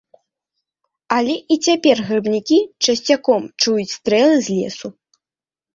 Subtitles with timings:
[1.17, 4.87] Але і цяпер грыбнікі часцяком чуюць стрэлы з лесу.